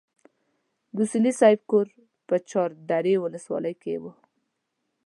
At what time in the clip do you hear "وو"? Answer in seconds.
4.01-4.11